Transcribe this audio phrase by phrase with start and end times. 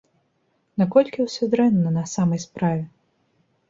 [0.83, 2.83] Наколькі ўсё дрэнна, на самай справе?